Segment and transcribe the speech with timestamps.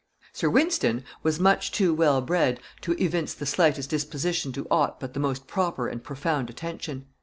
[0.33, 5.13] Sir Wynston was much too well bred to evince the slightest disposition to aught but
[5.13, 7.05] the most proper and profound attention.